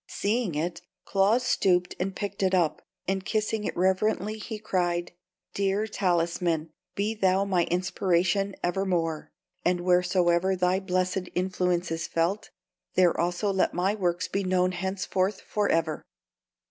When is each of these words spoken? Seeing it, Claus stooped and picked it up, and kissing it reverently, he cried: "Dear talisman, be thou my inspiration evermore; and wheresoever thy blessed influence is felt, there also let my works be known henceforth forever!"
Seeing 0.09 0.55
it, 0.55 0.81
Claus 1.05 1.43
stooped 1.43 1.93
and 1.99 2.15
picked 2.15 2.41
it 2.41 2.55
up, 2.55 2.81
and 3.07 3.23
kissing 3.23 3.65
it 3.65 3.77
reverently, 3.77 4.39
he 4.39 4.57
cried: 4.57 5.11
"Dear 5.53 5.85
talisman, 5.85 6.71
be 6.95 7.13
thou 7.13 7.45
my 7.45 7.65
inspiration 7.65 8.55
evermore; 8.63 9.29
and 9.63 9.81
wheresoever 9.81 10.55
thy 10.55 10.79
blessed 10.79 11.29
influence 11.35 11.91
is 11.91 12.07
felt, 12.07 12.49
there 12.95 13.15
also 13.15 13.51
let 13.53 13.75
my 13.75 13.93
works 13.93 14.27
be 14.27 14.43
known 14.43 14.71
henceforth 14.71 15.41
forever!" 15.41 16.01